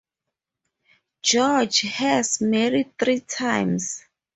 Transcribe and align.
George 1.21 1.81
Hess 1.81 2.41
married 2.41 2.91
three 2.97 3.19
times. 3.19 4.01